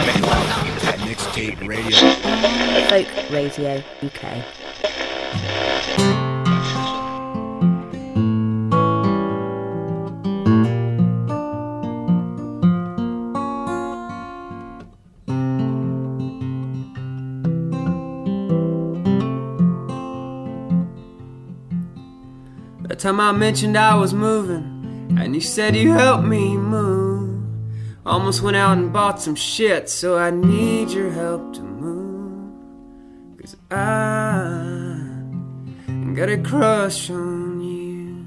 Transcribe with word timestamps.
Mixtape 0.00 1.66
Radio. 1.66 1.96
Folk 2.88 3.30
Radio 3.30 3.82
UK. 4.02 4.42
That 22.88 22.98
time 22.98 23.20
I 23.20 23.32
mentioned 23.32 23.76
I 23.76 23.94
was 23.96 24.14
moving, 24.14 25.16
and 25.18 25.34
you 25.34 25.40
said 25.40 25.76
you 25.76 25.92
helped 25.92 26.24
me 26.24 26.56
move. 26.56 26.99
Almost 28.10 28.42
went 28.42 28.56
out 28.56 28.76
and 28.76 28.92
bought 28.92 29.22
some 29.22 29.36
shit, 29.36 29.88
so 29.88 30.18
I 30.18 30.30
need 30.30 30.90
your 30.90 31.12
help 31.12 31.54
to 31.54 31.60
move. 31.60 32.52
Cause 33.40 33.56
I 33.70 34.66
got 36.14 36.28
a 36.28 36.38
crush 36.38 37.08
on 37.08 37.60
you. 37.60 38.26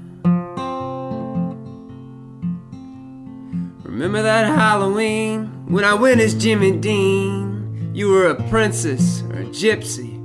Remember 3.82 4.22
that 4.22 4.46
Halloween 4.46 5.66
when 5.68 5.84
I 5.84 5.92
went 5.92 6.22
as 6.22 6.32
Jimmy 6.32 6.72
Dean? 6.78 7.92
You 7.94 8.08
were 8.08 8.28
a 8.28 8.42
princess 8.48 9.20
or 9.24 9.40
a 9.40 9.44
gypsy 9.44 10.18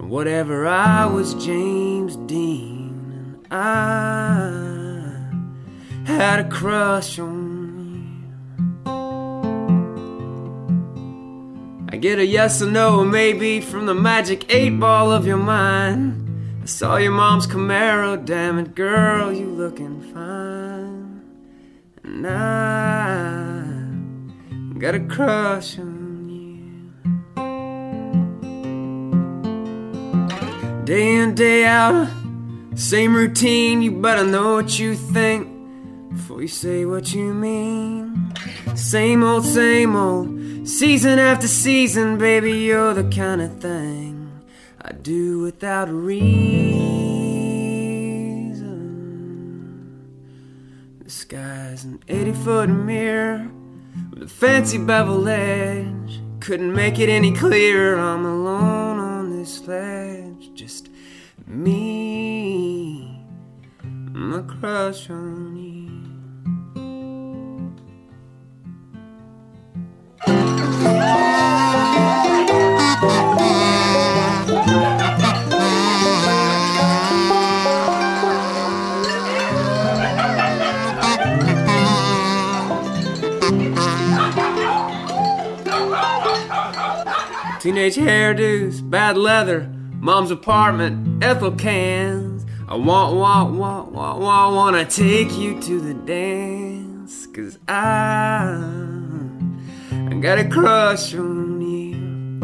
or 0.00 0.06
whatever. 0.06 0.66
I 0.66 1.04
was 1.04 1.34
James 1.34 2.16
Dean. 2.16 3.44
And 3.50 3.52
I 6.10 6.16
had 6.16 6.46
a 6.46 6.48
crush 6.48 7.18
on 7.18 7.41
get 12.02 12.18
a 12.18 12.26
yes 12.26 12.60
or 12.60 12.66
no 12.66 12.98
or 12.98 13.04
maybe 13.04 13.60
from 13.60 13.86
the 13.86 13.94
magic 13.94 14.52
eight 14.52 14.70
ball 14.70 15.12
of 15.12 15.24
your 15.24 15.36
mind. 15.36 16.18
I 16.60 16.66
saw 16.66 16.96
your 16.96 17.12
mom's 17.12 17.46
Camaro, 17.46 18.22
damn 18.24 18.58
it, 18.58 18.74
girl, 18.74 19.32
you 19.32 19.46
looking 19.46 20.00
fine. 20.12 21.22
And 22.02 22.26
I 22.26 23.62
got 24.80 24.96
a 24.96 25.00
crush 25.00 25.78
on 25.78 26.28
you. 26.28 26.90
Day 30.84 31.14
in, 31.14 31.36
day 31.36 31.66
out, 31.66 32.08
same 32.74 33.14
routine, 33.14 33.80
you 33.80 33.92
better 33.92 34.24
know 34.24 34.56
what 34.56 34.76
you 34.76 34.96
think 34.96 35.46
before 36.10 36.42
you 36.42 36.48
say 36.48 36.84
what 36.84 37.14
you 37.14 37.32
mean. 37.32 38.34
Same 38.74 39.22
old, 39.22 39.44
same 39.44 39.94
old, 39.94 40.41
season 40.64 41.18
after 41.18 41.46
season, 41.48 42.18
baby, 42.18 42.52
you're 42.52 42.94
the 42.94 43.04
kind 43.04 43.42
of 43.42 43.60
thing 43.60 44.40
I 44.80 44.92
do 44.92 45.40
without 45.40 45.88
reason. 45.88 46.82
The 51.02 51.10
sky's 51.10 51.84
an 51.84 52.02
80 52.08 52.32
foot 52.32 52.68
mirror 52.68 53.50
with 54.10 54.22
a 54.22 54.28
fancy 54.28 54.78
bevel 54.78 55.28
edge. 55.28 56.20
Couldn't 56.40 56.74
make 56.74 56.98
it 56.98 57.08
any 57.08 57.32
clearer. 57.32 57.98
I'm 57.98 58.24
alone 58.24 58.98
on 58.98 59.36
this 59.36 59.66
ledge. 59.66 60.52
Just 60.54 60.88
me, 61.46 63.24
my 63.82 64.42
crush 64.42 65.08
on 65.10 65.56
you. 65.56 65.71
Teenage 87.82 87.96
hairdos, 87.96 88.90
bad 88.90 89.16
leather, 89.16 89.68
mom's 89.94 90.30
apartment, 90.30 91.24
Ethel 91.24 91.50
cans. 91.50 92.46
I 92.68 92.76
want, 92.76 93.16
want, 93.16 93.54
want, 93.54 93.90
want, 93.90 94.20
want, 94.20 94.54
wanna 94.54 94.84
take 94.84 95.36
you 95.36 95.60
to 95.62 95.80
the 95.80 95.94
dance. 95.94 97.26
Cause 97.26 97.58
I, 97.66 98.62
I 99.90 100.14
got 100.20 100.38
a 100.38 100.48
crush 100.48 101.12
on 101.16 101.60
you. 101.60 102.38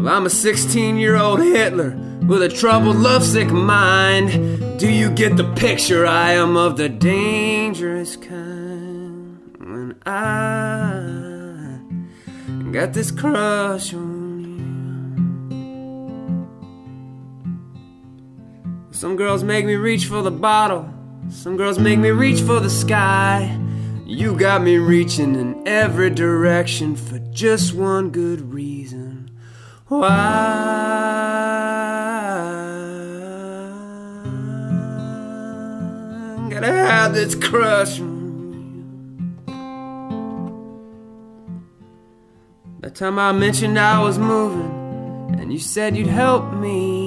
Well, 0.00 0.14
I'm 0.14 0.26
a 0.26 0.30
16 0.30 0.98
year 0.98 1.16
old 1.16 1.40
Hitler 1.40 1.98
with 2.28 2.40
a 2.40 2.48
troubled, 2.48 2.98
lovesick 2.98 3.48
mind. 3.48 4.78
Do 4.78 4.88
you 4.88 5.10
get 5.10 5.36
the 5.36 5.52
picture? 5.54 6.06
I 6.06 6.34
am 6.34 6.56
of 6.56 6.76
the 6.76 6.88
dangerous 6.88 8.14
kind. 8.14 9.56
When 9.58 10.00
I 10.06 10.75
got 12.76 12.92
this 12.92 13.10
crush 13.10 13.94
on 13.94 14.44
you. 15.50 15.56
Some 18.90 19.16
girls 19.16 19.42
make 19.42 19.64
me 19.64 19.76
reach 19.76 20.04
for 20.04 20.20
the 20.20 20.30
bottle, 20.30 20.86
some 21.30 21.56
girls 21.56 21.78
make 21.78 21.98
me 21.98 22.10
reach 22.10 22.42
for 22.42 22.60
the 22.60 22.68
sky. 22.68 23.58
You 24.04 24.36
got 24.36 24.60
me 24.62 24.76
reaching 24.76 25.36
in 25.36 25.66
every 25.66 26.10
direction 26.10 26.96
for 26.96 27.18
just 27.30 27.72
one 27.72 28.10
good 28.10 28.52
reason. 28.52 29.30
Why? 29.88 30.10
Gotta 36.50 36.66
have 36.66 37.14
this 37.14 37.34
crush 37.34 38.00
That 42.86 42.94
time 42.94 43.18
I 43.18 43.32
mentioned 43.32 43.80
I 43.80 44.00
was 44.00 44.16
moving, 44.16 45.40
and 45.40 45.52
you 45.52 45.58
said 45.58 45.96
you'd 45.96 46.06
help 46.06 46.52
me 46.52 47.05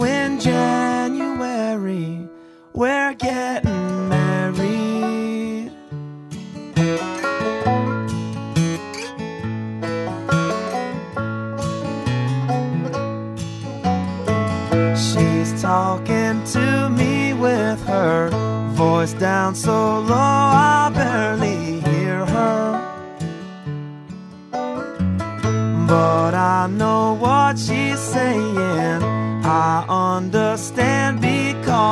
In 0.00 0.38
January, 0.38 2.28
we're 2.72 3.14
getting 3.14 4.08
married. 4.08 5.72
She's 14.96 15.60
talking 15.60 16.44
to 16.52 16.88
me 16.90 17.32
with 17.34 17.82
her 17.86 18.30
voice 18.74 19.14
down 19.14 19.54
so 19.54 20.00
low 20.00 20.27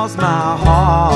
because 0.06 0.18
my 0.18 0.56
heart 0.56 1.15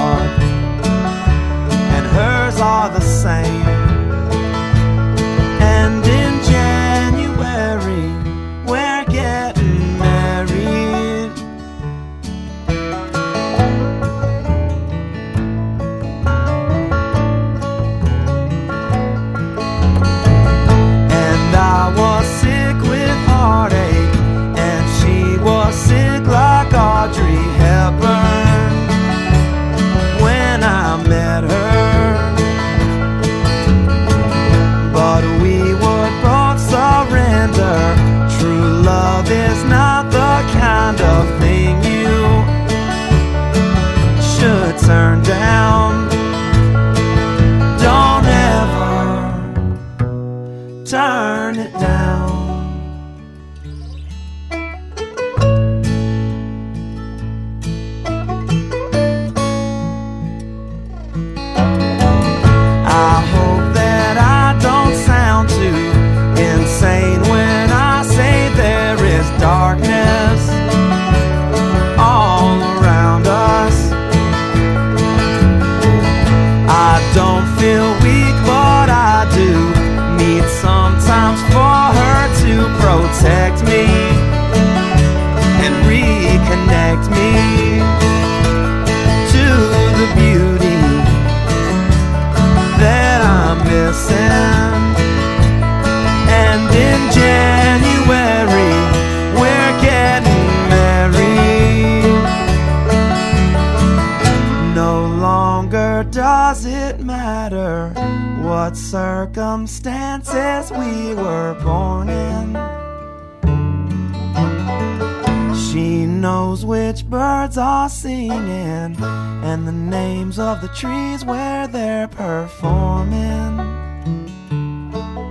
are 117.60 117.88
singing 117.90 118.96
and 119.00 119.68
the 119.68 119.72
names 119.72 120.38
of 120.38 120.60
the 120.62 120.68
trees 120.68 121.24
where 121.24 121.66
they're 121.66 122.08
performing 122.08 123.58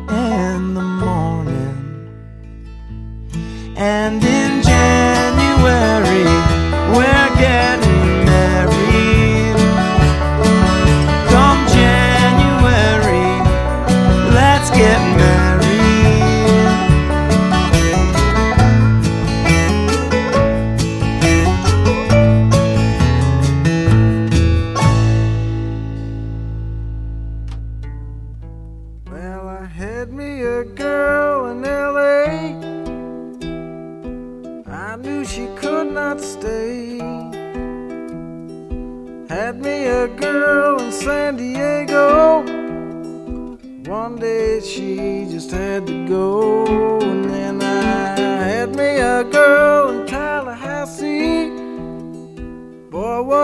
in 0.10 0.74
the 0.76 0.82
morning. 0.82 2.08
And 3.76 4.24
in 4.24 4.69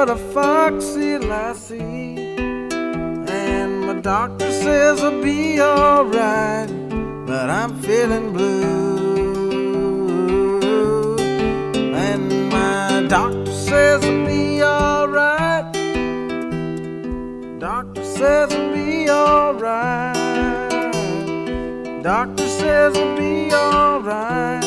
What 0.05 0.19
a 0.19 0.23
foxy 0.33 1.17
lassie. 1.17 2.37
And 2.37 3.87
my 3.87 3.93
doctor 4.01 4.51
says 4.51 5.01
I'll 5.03 5.19
be 5.19 5.59
alright, 5.59 6.69
but 7.25 7.49
I'm 7.49 7.73
feeling 7.81 8.31
blue. 8.31 9.55
And 11.95 12.49
my 12.51 13.07
doctor 13.07 13.51
says 13.51 14.05
I'll 14.05 14.25
be 14.27 14.61
alright. 14.61 15.73
Doctor 17.59 18.03
says 18.03 18.53
I'll 18.53 18.73
be 18.75 19.09
alright. 19.09 20.13
Doctor 22.03 22.47
says 22.47 22.95
I'll 22.95 23.17
be 23.17 23.51
alright, 23.51 24.63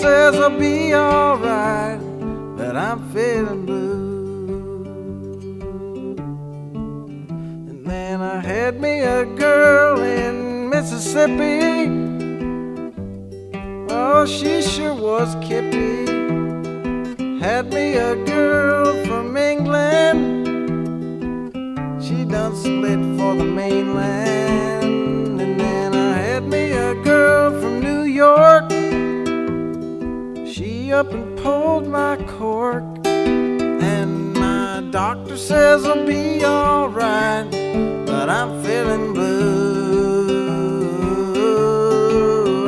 says 0.00 0.36
I'll 0.36 0.56
be 0.56 0.94
alright, 0.94 1.98
but 2.56 2.76
I'm 2.76 3.00
feeling 3.12 3.66
blue. 3.66 4.94
And 7.68 7.84
then 7.84 8.20
I 8.20 8.38
had 8.38 8.80
me 8.80 9.00
a 9.00 9.24
girl 9.24 10.00
in 10.00 10.68
Mississippi. 10.70 11.88
Oh, 13.90 14.24
she 14.24 14.62
sure 14.62 14.94
was 14.94 15.34
kippy. 15.46 16.06
Had 17.40 17.72
me 17.72 17.96
a 17.96 18.14
girl 18.24 19.04
from 19.06 19.36
England. 19.36 20.46
She 22.04 22.24
done 22.24 22.54
split 22.54 23.00
for 23.18 23.34
the 23.34 23.48
mainland. 23.60 25.40
And 25.40 25.58
then 25.58 25.94
I 25.94 26.12
had 26.12 26.44
me 26.44 26.70
a 26.70 26.94
girl 27.02 27.47
Up 30.90 31.12
and 31.12 31.38
pulled 31.38 31.86
my 31.86 32.16
cork. 32.38 32.82
And 33.06 34.32
my 34.32 34.80
doctor 34.90 35.36
says 35.36 35.84
I'll 35.84 36.06
be 36.06 36.42
alright. 36.44 37.50
But 38.06 38.30
I'm 38.30 38.62
feeling 38.64 39.12
blue. 39.12 39.28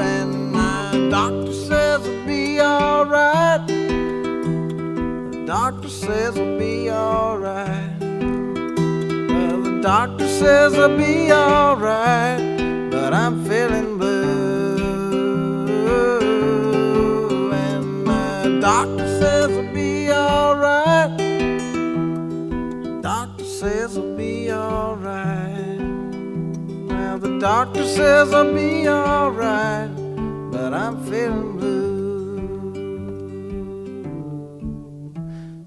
And 0.01 0.53
my 0.53 1.09
doctor 1.11 1.53
says 1.53 2.07
I'll 2.07 2.27
be 2.27 2.61
alright. 2.61 3.67
The 3.67 5.45
doctor 5.47 5.89
says 5.89 6.37
I'll 6.37 6.59
be 6.59 6.91
alright. 6.91 7.99
Well, 8.01 9.63
the 9.63 9.81
doctor 9.83 10.29
says 10.29 10.75
I'll 10.75 10.95
be 10.97 11.33
alright, 11.33 12.91
but 12.91 13.15
I'm 13.15 13.43
feeling 13.47 13.90
doctor 27.41 27.85
says 27.85 28.35
I'll 28.35 28.53
be 28.53 28.87
alright, 28.87 29.89
but 30.53 30.75
I'm 30.75 31.03
feeling 31.05 31.57
blue. 31.57 31.81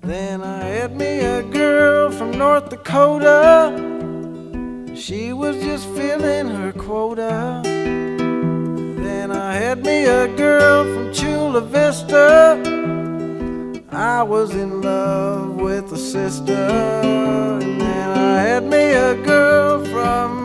Then 0.02 0.44
I 0.44 0.66
had 0.66 0.96
me 0.96 1.20
a 1.22 1.42
girl 1.42 2.12
from 2.12 2.30
North 2.38 2.70
Dakota. 2.70 3.74
She 4.96 5.34
was 5.34 5.58
just 5.64 5.88
filling 5.96 6.48
her 6.48 6.72
quota. 6.74 7.62
Then 7.64 9.32
I 9.32 9.56
had 9.56 9.84
me 9.84 10.06
a 10.06 10.28
girl 10.38 10.84
from 10.84 11.12
Chula 11.12 11.62
Vista. 11.62 12.62
I 13.92 14.22
was 14.22 14.54
in 14.54 14.82
love 14.84 15.56
with 15.56 15.92
a 15.92 15.98
sister. 15.98 16.54
And 16.54 17.82
then 17.82 18.10
I 18.12 18.42
had 18.42 18.64
me 18.64 18.94
a 18.94 19.16
girl 19.16 19.84
from. 19.86 20.43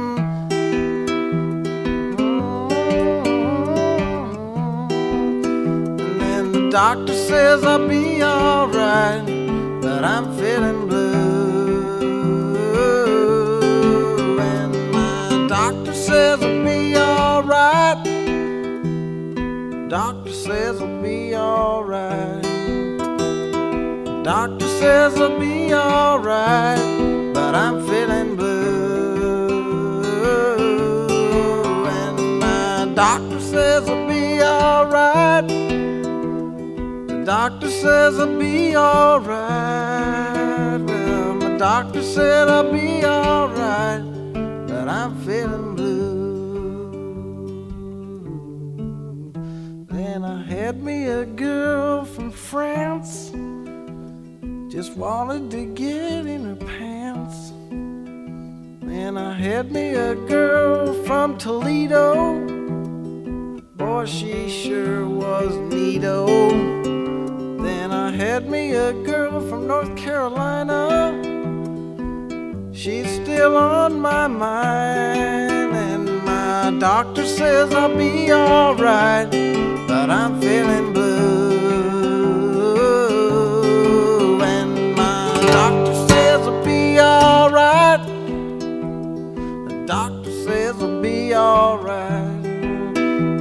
Doctor 6.70 7.14
says 7.14 7.64
I'll 7.64 7.88
be 7.88 8.22
alright, 8.22 9.24
but 9.80 10.04
I'm 10.04 10.36
feeling 10.36 10.86
blue. 10.86 12.08
And 14.38 14.92
my 14.92 15.46
doctor 15.48 15.94
says 15.94 16.42
I'll 16.42 16.64
be 16.64 16.94
alright. 16.94 18.04
Doctor 19.88 20.32
says 20.32 20.82
I'll 20.82 21.02
be 21.02 21.34
alright. 21.34 22.42
Doctor 24.22 24.68
says 24.68 25.18
I'll 25.18 25.38
be 25.40 25.72
alright, 25.72 27.32
but 27.32 27.54
I'm 27.54 27.80
feeling 27.86 28.36
blue. 28.36 29.64
And 31.86 32.38
my 32.40 32.92
doctor 32.94 33.40
says 33.40 33.88
I'll 33.88 34.06
be 34.06 34.42
alright. 34.42 35.67
Doctor 37.28 37.68
says 37.68 38.18
I'll 38.18 38.38
be 38.38 38.74
alright. 38.74 39.30
Well, 40.80 41.34
my 41.34 41.58
doctor 41.58 42.02
said 42.02 42.48
I'll 42.48 42.72
be 42.72 43.04
alright, 43.04 44.02
but 44.66 44.88
I'm 44.88 45.14
feeling 45.26 45.76
blue. 45.76 46.88
Then 49.90 50.24
I 50.24 50.42
had 50.42 50.82
me 50.82 51.08
a 51.08 51.26
girl 51.26 52.06
from 52.06 52.30
France. 52.30 53.30
Just 54.72 54.96
wanted 54.96 55.50
to 55.50 55.66
get 55.74 56.24
in 56.24 56.46
her 56.46 56.56
pants. 56.56 57.52
Then 58.80 59.18
I 59.18 59.34
had 59.34 59.70
me 59.70 59.94
a 59.94 60.14
girl 60.14 60.94
from 61.04 61.36
Toledo. 61.36 62.38
Boy, 63.76 64.06
she 64.06 64.48
sure 64.48 65.06
was 65.06 65.52
neato. 65.70 66.26
Oh. 66.26 66.97
Then 67.58 67.90
I 67.92 68.10
had 68.10 68.48
me 68.48 68.72
a 68.74 68.92
girl 68.92 69.40
from 69.48 69.66
North 69.66 69.96
Carolina. 69.96 71.12
She's 72.72 73.10
still 73.22 73.56
on 73.56 74.00
my 74.00 74.28
mind, 74.28 75.74
and 75.74 76.24
my 76.24 76.70
doctor 76.78 77.26
says 77.26 77.74
I'll 77.74 77.94
be 77.96 78.32
alright, 78.32 79.30
but 79.88 80.08
I'm 80.08 80.40
feeling 80.40 80.92
blue. 80.92 81.18
And 84.40 84.94
my 84.94 85.34
doctor 85.50 85.94
says 86.08 86.46
I'll 86.46 86.64
be 86.64 87.00
alright. 87.00 88.06
The 89.68 89.84
doctor 89.86 90.30
says 90.30 90.80
I'll 90.80 91.02
be 91.02 91.34
alright. 91.34 92.44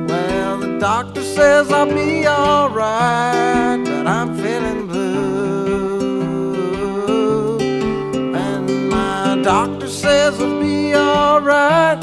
Well, 0.09 0.57
the 0.57 0.79
doctor 0.79 1.21
says 1.21 1.71
I'll 1.71 1.85
be 1.85 2.27
alright, 2.27 3.86
I'm 4.07 4.37
feeling 4.37 4.87
blue. 4.87 5.97
And 8.33 8.89
my 8.89 9.37
doctor 9.43 9.89
says 9.89 10.39
I'll 10.39 10.61
be 10.61 10.95
alright. 10.95 11.99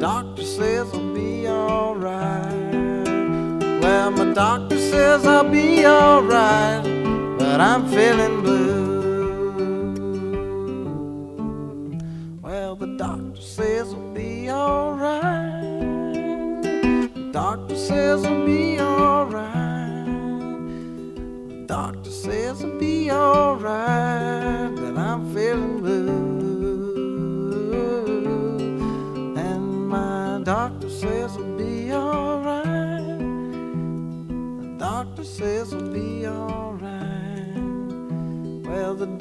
Doctor 0.00 0.42
says 0.42 0.88
I'll 0.94 1.12
be 1.12 1.46
alright. 1.46 2.72
Well, 3.82 4.10
my 4.12 4.32
doctor 4.32 4.78
says 4.78 5.26
I'll 5.26 5.44
be 5.44 5.84
alright, 5.86 6.84
but 7.38 7.60
I'm 7.60 7.86
feeling 7.88 8.33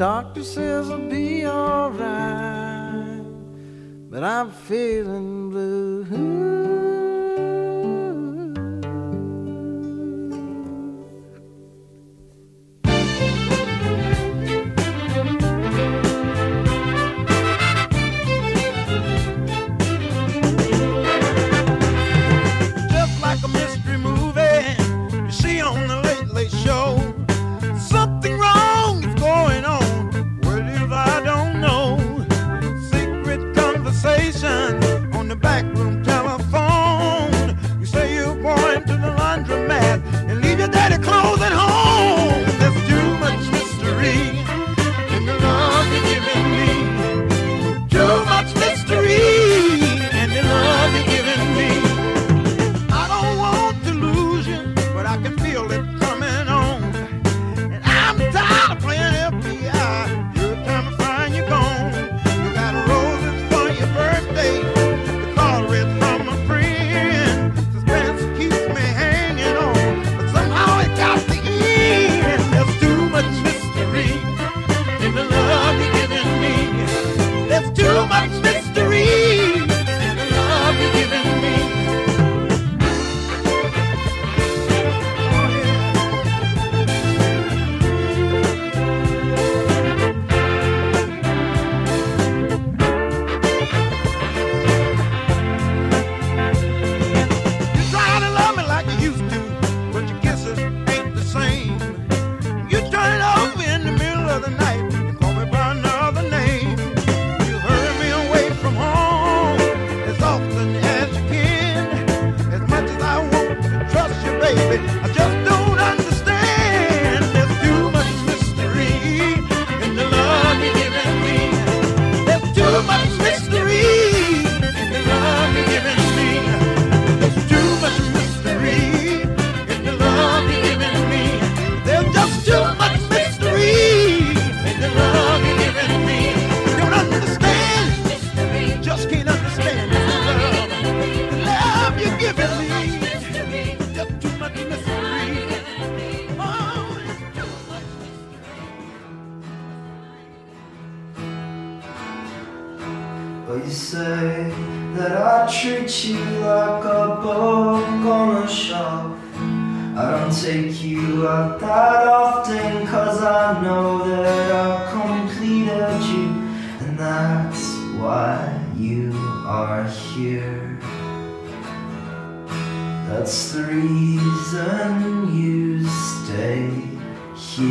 doctor 0.04 0.44
says 0.44 0.90
I'll 0.90 0.98
be 0.98 1.48
alright, 1.48 3.24
but 4.12 4.22
I'm 4.22 4.52
feeling 4.52 5.50
blue. 5.50 5.93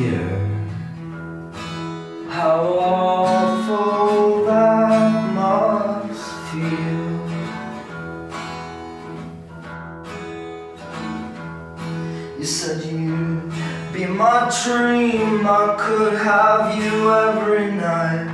Here. 0.02 0.38
How 2.28 2.58
awful 2.78 4.44
that 4.46 5.32
must 5.34 6.30
feel. 6.48 7.04
You 12.38 12.44
said 12.44 12.84
you'd 12.84 13.52
be 13.92 14.06
my 14.06 14.50
dream. 14.64 15.46
I 15.46 15.76
could 15.78 16.14
have 16.14 16.64
you 16.76 16.94
every 17.28 17.70
night. 17.72 18.26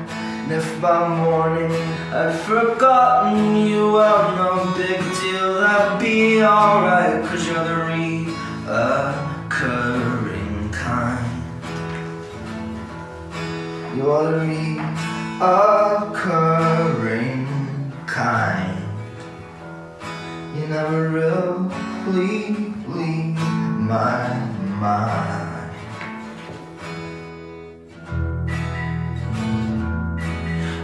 And 0.43 0.53
if 0.53 0.69
by 0.81 1.07
morning 1.23 1.73
I'd 2.13 2.39
forgotten 2.49 3.67
you, 3.67 3.93
well, 3.93 4.25
no 4.41 4.51
big 4.79 5.01
deal, 5.21 5.61
that'd 5.61 6.01
be 6.01 6.43
alright. 6.43 7.23
Cause 7.29 7.47
you're 7.47 7.65
the 7.65 7.79
reoccurring 7.89 9.28
You 13.99 14.13
are 14.13 14.31
the 14.31 14.79
reoccurring 16.07 17.47
kind. 18.07 18.79
You 20.55 20.69
never 20.69 21.09
really 21.09 21.67
leave 22.87 23.37
my 23.91 24.39
mind. 24.79 25.75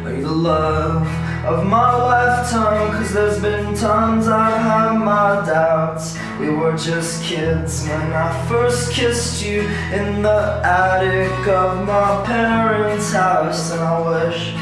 Are 0.05 0.13
you 0.13 0.23
the 0.23 0.33
love 0.33 1.07
of 1.47 1.65
my 1.69 1.95
lifetime? 1.95 2.91
Cause 2.95 3.13
there's 3.13 3.41
been 3.41 3.77
times 3.77 4.27
I've 4.27 4.61
had 4.61 4.95
my 4.99 5.47
doubts. 5.47 6.17
We 6.41 6.51
were 6.51 6.77
just 6.77 7.23
kids 7.23 7.87
when 7.87 8.13
I 8.13 8.47
first 8.49 8.93
kissed 8.93 9.45
you 9.45 9.61
in 9.93 10.23
the 10.23 10.61
attic 10.65 11.47
of 11.47 11.87
my 11.87 12.25
parents' 12.27 13.13
house, 13.13 13.71
and 13.71 13.81
I 13.81 14.01
wish 14.01 14.53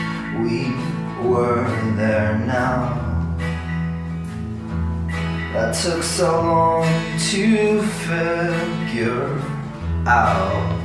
we 0.44 0.70
were 1.26 1.64
there 1.96 2.38
now. 2.38 2.98
That 5.54 5.74
took 5.74 6.02
so 6.02 6.30
long 6.42 6.84
to 7.30 7.82
figure 7.82 9.40
out 10.06 10.78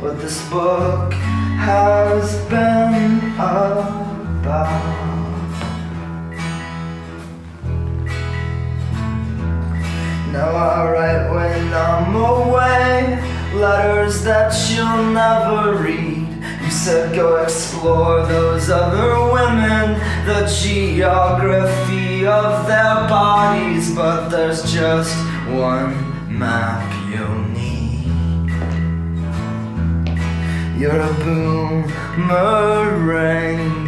what 0.00 0.20
this 0.20 0.46
book 0.50 1.14
has 1.14 2.38
been 2.50 3.18
about. 3.34 5.13
Now 10.34 10.50
I 10.50 10.90
write 10.90 11.30
when 11.32 11.72
I'm 11.72 12.12
away 12.16 13.22
letters 13.54 14.24
that 14.24 14.52
you'll 14.68 15.12
never 15.12 15.76
read. 15.80 16.26
You 16.60 16.70
said 16.72 17.14
go 17.14 17.36
explore 17.36 18.26
those 18.26 18.68
other 18.68 19.32
women, 19.32 19.94
the 20.26 20.46
geography 20.60 22.26
of 22.26 22.66
their 22.66 23.06
bodies, 23.06 23.94
but 23.94 24.28
there's 24.28 24.72
just 24.72 25.14
one 25.54 25.94
map 26.36 26.82
you'll 27.12 27.44
need. 27.54 28.02
You're 30.76 31.00
a 31.00 31.14
boomerang, 32.16 32.42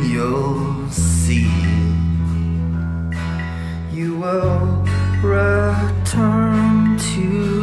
you'll 0.05 0.89
see. 0.91 1.51
You 3.93 4.15
will 4.15 4.87
turn 6.07 6.97
to 6.99 7.56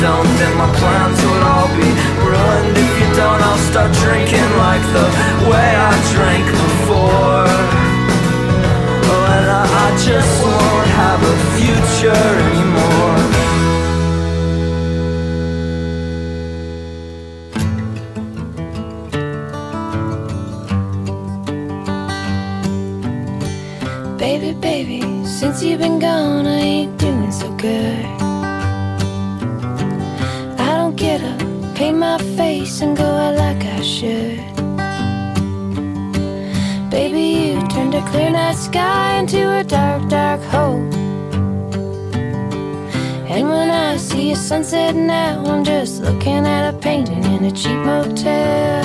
don't, 0.00 0.28
then 0.36 0.56
my 0.58 0.68
plans 0.76 1.18
would 1.24 1.42
all 1.42 1.68
be 1.76 1.88
ruined. 2.20 2.76
If 2.76 2.92
you 3.00 3.08
don't, 3.16 3.40
I'll 3.40 3.62
start 3.70 3.92
drinking 4.04 4.50
like 4.60 4.84
the 4.92 5.06
way 5.48 5.68
I 5.90 5.92
drank 6.12 6.46
before. 6.46 7.48
Oh, 9.08 9.34
and 9.36 9.48
I, 9.50 9.64
I 9.84 9.88
just 10.08 10.32
won't 10.44 10.88
have 11.00 11.20
a 11.32 11.36
future 11.56 12.26
anymore. 12.46 13.16
Baby, 24.18 24.52
baby, 24.60 25.00
since 25.24 25.62
you've 25.62 25.80
been 25.80 25.98
gone, 25.98 26.46
I 26.46 26.58
ain't 26.58 26.98
doing 26.98 27.32
so 27.32 27.50
good. 27.56 28.15
Paint 31.76 31.98
my 31.98 32.16
face, 32.38 32.80
and 32.80 32.96
go 32.96 33.04
out 33.04 33.36
like 33.36 33.62
I 33.62 33.82
should. 33.82 34.40
Baby, 36.90 37.26
you 37.52 37.68
turned 37.68 37.94
a 37.94 38.02
clear 38.10 38.30
night 38.30 38.56
sky 38.56 39.18
into 39.18 39.42
a 39.60 39.62
dark, 39.62 40.08
dark 40.08 40.40
hole. 40.44 40.80
And 43.28 43.50
when 43.50 43.70
I 43.70 43.98
see 43.98 44.32
a 44.32 44.36
sunset 44.36 44.94
now, 44.94 45.44
I'm 45.44 45.64
just 45.64 46.00
looking 46.00 46.46
at 46.46 46.74
a 46.74 46.78
painting 46.78 47.22
in 47.24 47.44
a 47.44 47.50
cheap 47.50 47.78
motel. 47.84 48.82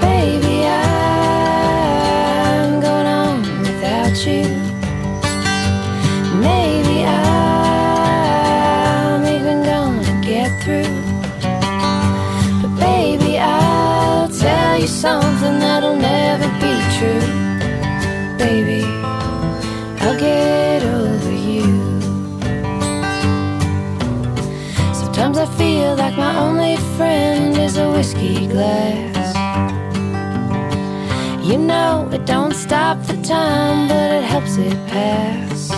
Baby, 0.00 0.64
I'm 0.64 1.60
going 2.80 3.06
on 3.06 3.42
without 3.62 4.16
you. 4.24 4.63
Like 25.96 26.16
my 26.16 26.38
only 26.38 26.76
friend 26.96 27.56
is 27.56 27.76
a 27.76 27.90
whiskey 27.90 28.46
glass. 28.46 29.34
You 31.44 31.58
know 31.58 32.08
it 32.12 32.26
don't 32.26 32.54
stop 32.54 33.02
the 33.06 33.16
time, 33.22 33.88
but 33.88 34.10
it 34.18 34.24
helps 34.24 34.56
it 34.56 34.76
pass. 34.88 35.68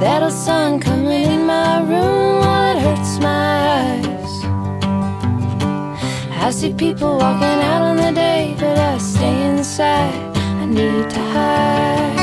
That 0.00 0.22
old 0.22 0.32
sun 0.32 0.80
coming 0.80 1.22
in 1.22 1.46
my 1.46 1.80
room 1.80 2.40
while 2.40 2.76
it 2.76 2.82
hurts 2.82 3.18
my 3.18 3.46
eyes. 3.80 4.34
I 6.44 6.50
see 6.50 6.72
people 6.74 7.18
walking 7.18 7.60
out 7.70 7.82
on 7.82 7.96
the 7.96 8.12
day, 8.12 8.56
but 8.58 8.78
I 8.78 8.98
stay 8.98 9.48
inside. 9.48 10.36
I 10.36 10.66
need 10.66 11.08
to 11.10 11.20
hide. 11.20 12.21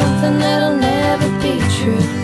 Something 0.00 0.38
that'll 0.40 0.76
never 0.76 1.28
be 1.40 1.60
true. 1.76 2.23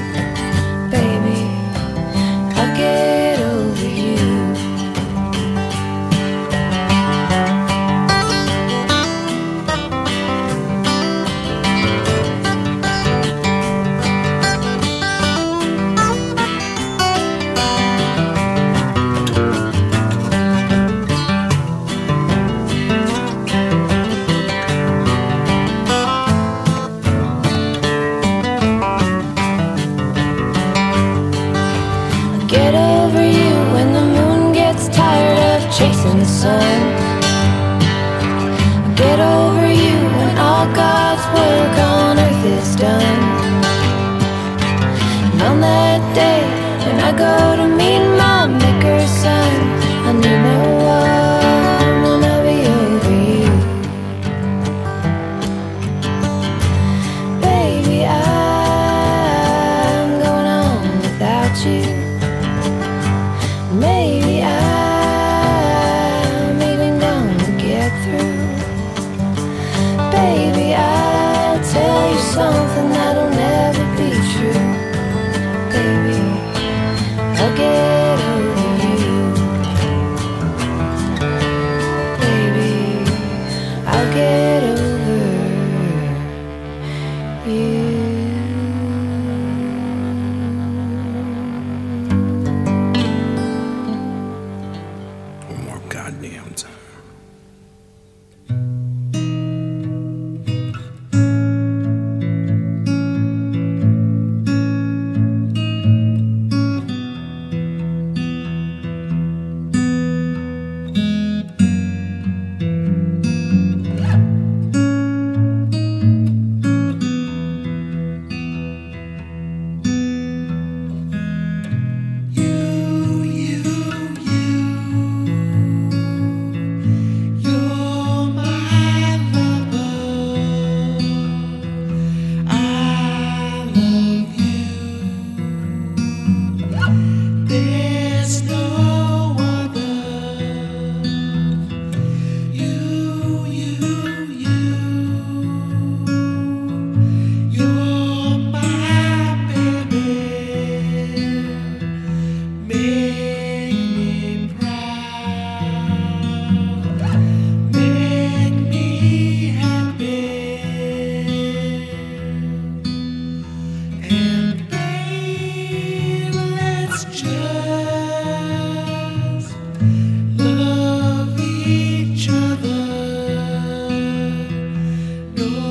Time 175.40 175.69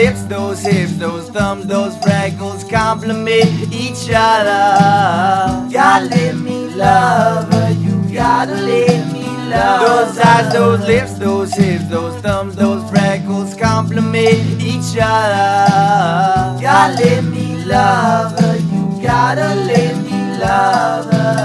lips, 0.00 0.22
those 0.24 0.62
hips, 0.62 0.92
those 0.96 1.28
thumbs, 1.28 1.66
those 1.66 1.94
freckles 1.98 2.64
compliment 2.64 3.50
each 3.70 4.08
other. 4.14 5.68
Gotta 5.70 6.06
let 6.06 6.36
me 6.36 6.68
love 6.68 7.52
her, 7.52 7.70
you 7.84 7.96
gotta 8.14 8.54
let 8.54 9.12
me 9.12 9.26
love 9.52 9.80
her. 9.80 9.86
Those 9.86 10.18
eyes, 10.18 10.52
those 10.54 10.80
lips, 10.86 11.12
those 11.18 11.52
hips, 11.54 11.84
those 11.88 12.16
thumbs, 12.22 12.56
those 12.56 12.82
freckles 12.90 13.54
compliment 13.54 14.62
each 14.62 14.96
other. 14.98 16.62
Gotta 16.62 17.04
let 17.04 17.24
me 17.24 17.62
love 17.64 18.40
her, 18.40 18.56
you 18.56 19.02
gotta 19.02 19.54
let 19.70 19.96
me 20.06 20.18
love 20.38 21.04
her. 21.12 21.40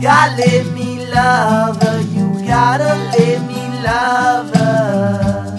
Gotta 0.00 0.36
let 0.36 0.66
me 0.76 1.06
love 1.06 1.82
her, 1.82 2.00
gotta 2.46 2.94
let 3.16 3.40
me 3.48 3.62
love 3.82 4.54
her. 4.54 5.54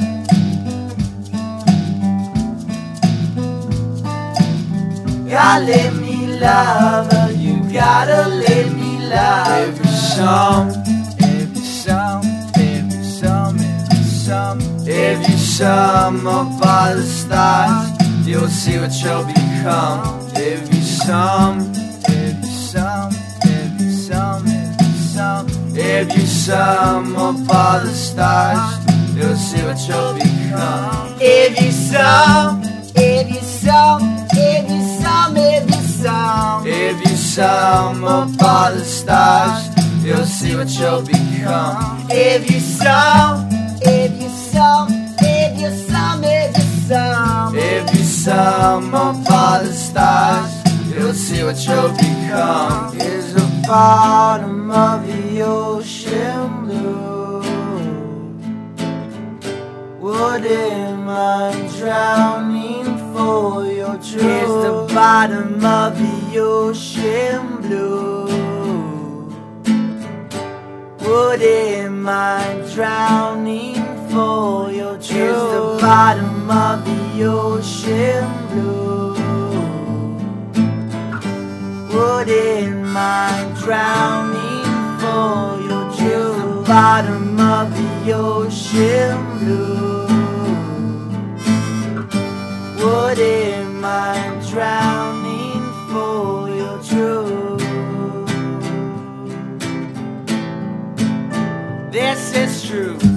Gotta 5.30 5.66
let 5.66 5.94
me 5.96 6.28
love 6.40 7.12
her, 7.12 7.32
you 7.32 7.56
gotta 7.74 8.30
let 8.30 8.72
me 8.74 9.00
love 9.08 9.48
her. 9.48 9.64
Every 9.64 9.88
song, 9.88 10.70
every 11.22 11.62
song, 11.62 12.24
every 12.56 13.04
song, 13.04 13.60
every 13.60 14.04
song, 14.04 14.62
every 14.88 15.38
summer 15.38 16.44
by 16.62 16.94
the 16.94 17.04
stars, 17.04 17.90
you'll 18.28 18.48
see 18.48 18.78
what 18.78 18.94
you'll 19.04 19.26
become. 19.26 20.22
Every 20.36 20.82
song, 20.82 21.76
song, 25.96 26.12
every 26.12 26.26
summer 26.26 27.46
by 27.46 27.80
the 27.84 27.94
stars, 27.94 28.86
you'll 29.16 29.36
see 29.36 29.62
what 29.64 29.80
you'll 29.88 30.14
become. 30.14 31.18
Every 31.22 31.72
song, 31.72 32.66
every 32.96 33.40
song, 33.40 34.28
every 34.38 34.82
song, 35.02 35.38
every 35.38 35.82
song, 36.02 36.68
every 36.68 37.16
summer 37.16 38.28
by 38.38 38.72
the 38.72 38.84
stars, 38.84 39.70
you'll 40.04 40.26
see 40.26 40.56
what 40.56 40.70
you'll 40.78 41.02
become. 41.02 42.08
Every 42.12 42.60
song, 42.60 43.52
every 43.86 44.30
song, 44.30 44.92
every 45.24 45.78
song, 45.88 46.26
every 46.26 46.62
song, 46.88 47.58
every 47.58 48.04
summer 48.04 49.14
by 49.28 49.64
the 49.64 49.74
stars, 49.74 50.52
you'll 50.94 51.14
see 51.14 51.44
what 51.44 51.58
you'll 51.66 51.92
become. 51.92 52.98
Is 52.98 53.34
the 53.34 53.46
bottom 53.68 54.70
of 54.72 55.08
the 55.08 55.25
ocean 55.44 56.66
blue? 56.66 57.42
Am 60.48 61.10
I 61.10 61.70
drowning 61.80 62.98
for 63.14 63.66
your 63.66 63.96
truth? 63.96 64.16
Is 64.16 64.50
the 64.66 64.88
bottom 64.94 65.66
of 65.66 65.98
the 65.98 66.40
ocean 66.40 67.62
blue? 67.62 68.26
Am 71.42 72.08
I 72.08 72.64
drowning 72.74 73.84
for 74.10 74.72
your 74.72 74.96
truth? 74.98 75.12
Is 75.12 75.42
the 75.56 75.78
bottom 75.82 76.50
of 76.50 76.86
the 76.86 77.24
ocean 77.26 78.26
blue? 78.50 79.16
Am 82.28 82.98
I 82.98 83.54
drowning 83.60 84.55
for 85.06 85.62
your 85.70 85.86
truth? 85.98 86.38
The 86.38 86.64
bottom 86.68 87.40
of 87.40 87.66
the 87.80 88.14
ocean 88.14 89.18
blue? 89.40 90.08
What 92.84 93.18
am 93.20 93.86
I 93.86 94.16
drowning 94.50 95.64
for 95.90 96.50
your 96.60 96.78
truth? 96.90 97.62
This 101.92 102.22
is 102.36 102.64
true. 102.68 103.15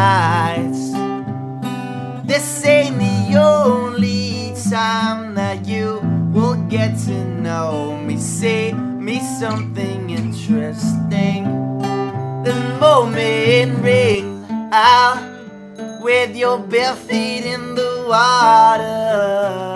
Nights. 0.00 0.82
This 2.30 2.64
ain't 2.64 2.98
the 2.98 3.38
only 3.38 4.54
time 4.70 5.34
that 5.34 5.66
you 5.66 5.86
will 6.34 6.58
get 6.76 6.90
to 7.06 7.16
know 7.44 7.96
me. 8.06 8.16
Say 8.16 8.72
me 9.06 9.16
something 9.42 10.00
interesting. 10.10 11.42
The 12.46 12.56
moment 12.80 13.72
ring 13.84 14.26
out 14.72 15.20
with 16.06 16.34
your 16.42 16.58
bare 16.72 16.96
feet 17.06 17.44
in 17.54 17.62
the 17.74 17.92
water. 18.08 19.00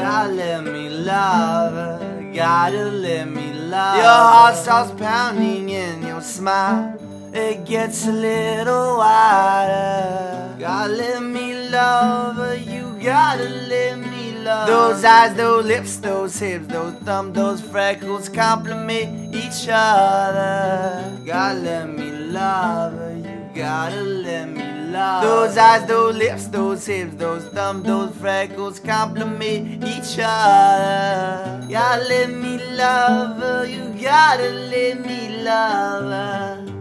Gotta 0.06 0.32
let 0.32 0.60
me 0.74 0.84
love 0.88 1.72
her, 1.74 2.32
gotta 2.34 2.84
let 3.06 3.28
me 3.28 3.52
love 3.52 3.96
Your 3.96 4.20
heart 4.32 4.56
starts 4.56 4.92
pounding 4.92 5.70
and 5.72 6.02
your 6.10 6.22
smile, 6.22 6.96
it 7.34 7.64
gets 7.64 8.06
a 8.06 8.12
little 8.12 8.98
wider. 8.98 10.56
Gotta 10.58 10.92
let 10.92 11.22
me 11.22 11.68
love 11.68 12.36
her, 12.36 12.54
you 12.54 12.96
gotta 13.02 13.48
let 13.48 13.98
me 13.98 14.38
love 14.38 14.68
Those 14.68 15.04
eyes, 15.04 15.34
those 15.34 15.64
lips, 15.64 15.96
those 15.96 16.38
hips, 16.38 16.66
those 16.68 16.94
thumbs, 17.02 17.34
those 17.34 17.60
freckles 17.60 18.28
compliment 18.28 19.34
each 19.34 19.68
other. 19.68 21.18
Gotta 21.26 21.58
let 21.58 21.88
me 21.88 22.10
love 22.10 22.92
her, 22.92 23.16
you 23.16 23.50
gotta 23.54 24.00
let 24.00 24.48
me 24.48 24.92
love 24.92 25.22
Those 25.24 25.58
eyes, 25.58 25.88
those 25.88 26.16
lips, 26.16 26.46
those 26.46 26.86
hips, 26.86 27.14
those 27.16 27.44
thumbs, 27.46 27.84
those 27.84 28.14
freckles 28.16 28.78
compliment 28.78 29.82
each 29.84 30.18
other. 30.22 31.66
Gotta 31.68 32.04
let 32.08 32.30
me 32.30 32.58
love 32.76 33.38
her, 33.38 33.66
you 33.66 34.00
gotta 34.00 34.50
let 34.50 35.04
me 35.04 35.42
love 35.42 36.73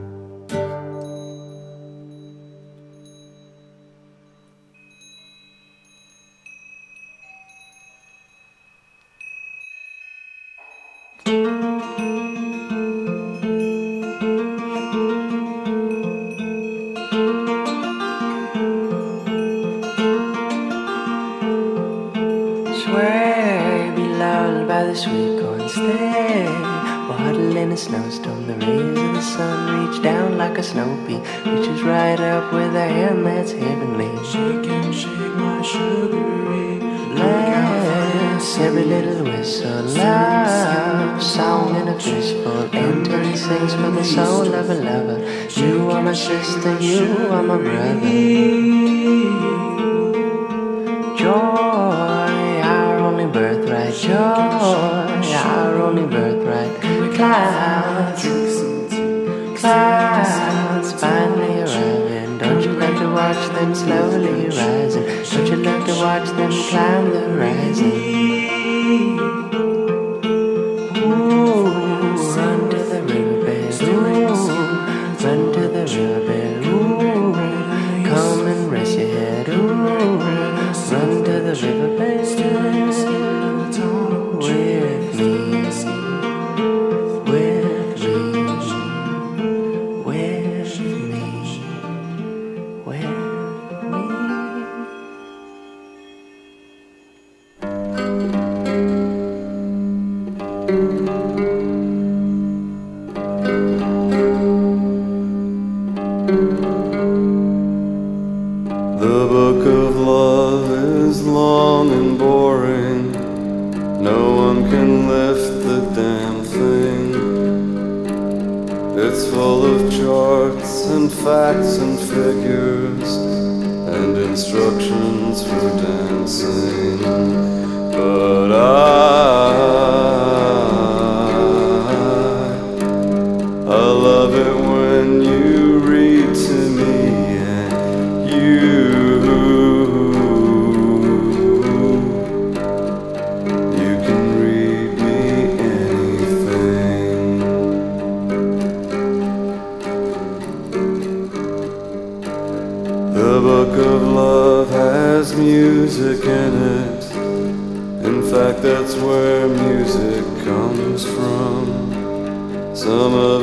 heavenly. 33.51 34.07
Shake 34.25 34.71
and 34.71 34.93
shake 34.93 35.36
my 35.36 35.62
sugary. 35.62 36.83
Bless 38.43 38.58
every 38.58 38.84
little 38.84 39.23
whistle, 39.23 39.84
love, 39.95 41.23
song 41.23 41.77
in 41.77 41.88
a. 41.88 41.93
Enter 42.75 43.15
and 43.15 43.39
sings 43.39 43.73
for 43.73 43.89
the 43.89 44.03
soul 44.03 44.53
of 44.53 44.69
a 44.69 44.73
lover. 44.73 45.19
You 45.62 45.89
are 45.89 46.03
my 46.03 46.12
sister, 46.13 46.77
you 46.82 47.29
are 47.32 47.41
my 47.41 47.56
brother. 47.56 48.01
Joy, 51.17 52.62
our 52.75 52.99
only 52.99 53.27
birthright. 53.27 53.93
Joy, 53.93 54.12
our 54.12 55.82
only 55.82 56.06
birthright. 56.06 56.82
Clouds, 57.15 58.23
clouds 59.62 60.91
finally 60.99 61.62
arriving. 61.62 62.39
Don't 62.39 62.62
you 62.62 62.73
love 62.73 62.97
to 62.99 63.10
watch 63.10 63.47
them 63.56 63.73
slowly 63.73 64.47
rising? 64.47 65.06
Don't 65.32 65.47
you 65.47 65.56
love 65.63 65.86
to 65.88 65.95
watch 65.95 66.27
them 66.36 66.51
climb 66.51 67.10
the 67.10 67.19
horizon. 67.21 68.12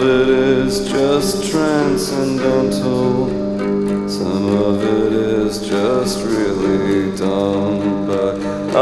Of 0.00 0.08
it 0.08 0.28
is 0.30 0.88
just 0.88 1.50
transcendental. 1.50 3.28
Some 4.08 4.46
of 4.56 4.82
it 4.82 5.12
is 5.12 5.68
just 5.68 6.24
really 6.24 7.14
dumb, 7.16 8.06
but 8.06 8.40
I, 8.74 8.78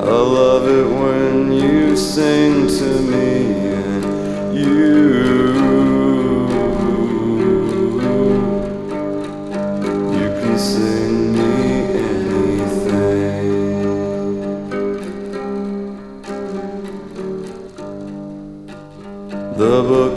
I 0.00 0.10
love 0.10 0.66
it 0.68 0.88
when 0.88 1.52
you 1.52 1.96
sing 1.96 2.66
to 2.66 2.87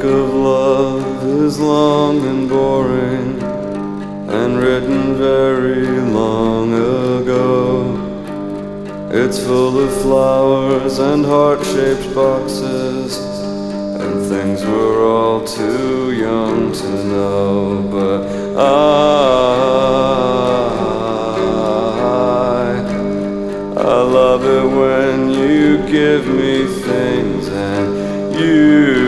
book 0.02 0.14
of 0.14 0.34
love 0.34 1.24
is 1.44 1.60
long 1.60 2.26
and 2.26 2.50
boring 2.50 3.40
and 4.30 4.58
written 4.58 5.16
very 5.16 5.86
long 5.86 6.74
ago. 6.74 7.96
It's 9.12 9.38
full 9.44 9.80
of 9.80 9.94
flowers 10.02 10.98
and 10.98 11.24
heart 11.24 11.64
shaped 11.64 12.16
boxes 12.16 13.20
and 14.02 14.26
things 14.26 14.64
we're 14.66 15.06
all 15.06 15.46
too 15.46 16.14
young 16.14 16.72
to 16.72 17.04
know. 17.04 17.88
But 17.92 18.26
I, 18.58 18.62
I 23.78 24.02
love 24.02 24.44
it 24.46 24.66
when 24.82 25.30
you 25.30 25.78
give 25.88 26.26
me 26.28 26.66
things 26.66 27.48
and 27.50 28.34
you, 28.40 28.82
you 28.96 29.01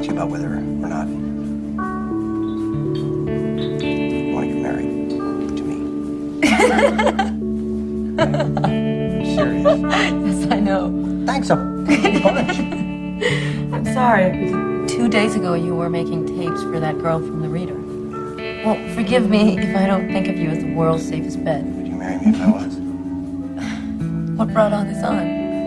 talk 0.00 0.08
to 0.08 0.14
you 0.14 0.18
about 0.18 0.30
whether 0.30 0.54
or 0.54 0.60
not 0.60 1.06
you 1.08 1.16
want 4.34 4.46
to 4.46 4.52
get 4.52 4.62
married 4.62 5.10
to 5.56 5.62
me. 5.62 5.76
serious. 9.34 9.80
yes, 9.80 10.46
I 10.50 10.60
know. 10.60 10.90
Thanks 11.26 11.50
a 11.50 11.56
bunch. 11.56 12.58
I'm 13.72 13.84
sorry. 13.92 14.30
Two 14.88 15.08
days 15.08 15.34
ago, 15.34 15.54
you 15.54 15.74
were 15.74 15.90
making 15.90 16.26
tapes 16.26 16.62
for 16.62 16.80
that 16.80 16.98
girl 16.98 17.18
from 17.18 17.42
the 17.42 17.48
reader. 17.48 17.74
Well, 18.64 18.76
forgive 18.94 19.28
me 19.28 19.58
if 19.58 19.76
I 19.76 19.86
don't 19.86 20.08
think 20.10 20.28
of 20.28 20.38
you 20.38 20.48
as 20.50 20.62
the 20.62 20.72
world's 20.74 21.06
safest 21.06 21.44
bet. 21.44 21.62
Would 21.62 21.86
you 21.86 21.94
marry 21.94 22.16
me 22.24 22.30
if 22.30 22.40
I 22.40 22.50
was? 22.50 22.76
What 24.40 24.48
brought 24.54 24.72
all 24.72 24.84
this 24.84 25.02
on? 25.04 25.18
I 25.18 25.24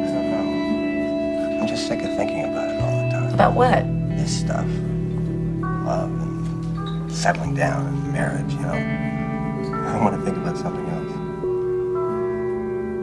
don't 0.08 0.32
know. 0.32 1.60
I'm 1.62 1.68
just 1.68 1.86
sick 1.86 2.00
of 2.00 2.08
thinking 2.18 2.46
about 2.46 2.70
it 2.70 2.82
all 2.82 3.04
the 3.04 3.10
time. 3.12 3.34
About 3.36 3.54
what? 3.54 3.93
Stuff. 4.34 4.66
Love 5.86 6.10
and 6.10 7.12
settling 7.12 7.54
down 7.56 7.86
and 7.88 8.12
marriage, 8.12 8.52
you 8.52 8.60
know. 8.60 8.74
I 8.74 10.02
want 10.02 10.16
to 10.18 10.22
think 10.26 10.38
about 10.38 10.58
something 10.58 10.86
else. 10.90 11.14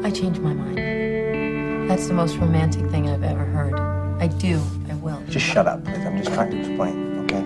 I 0.04 0.10
changed 0.10 0.40
my 0.40 0.52
mind. 0.52 1.88
That's 1.88 2.08
the 2.08 2.14
most 2.14 2.36
romantic 2.36 2.90
thing 2.90 3.08
I've 3.08 3.22
ever 3.22 3.44
heard. 3.44 3.74
I 4.20 4.26
do. 4.26 4.60
I 4.90 4.94
will. 4.94 5.22
Just 5.28 5.46
shut 5.46 5.66
up, 5.66 5.84
please. 5.84 5.98
I'm 5.98 6.18
just 6.18 6.32
trying 6.34 6.50
to 6.50 6.58
explain, 6.58 7.20
okay? 7.24 7.44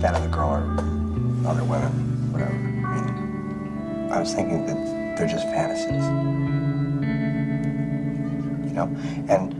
That 0.00 0.14
other 0.14 0.28
girl 0.28 0.50
or 0.50 0.64
other 1.48 1.62
women, 1.62 2.32
whatever. 2.32 2.52
I 2.52 2.56
mean, 2.56 4.10
I 4.10 4.18
was 4.18 4.32
thinking 4.34 4.66
that 4.66 5.18
they're 5.18 5.28
just 5.28 5.44
fantasies. 5.44 6.04
You 8.66 8.74
know? 8.74 8.88
And 9.28 9.54